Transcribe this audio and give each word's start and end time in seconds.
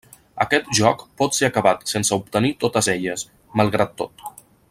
Aquest 0.43 0.71
joc 0.77 1.03
pot 1.21 1.37
ser 1.39 1.49
acabat 1.49 1.85
sense 1.93 2.17
obtenir 2.23 2.53
totes 2.65 2.91
elles, 2.95 3.27
malgrat 3.63 3.95
tot. 4.03 4.27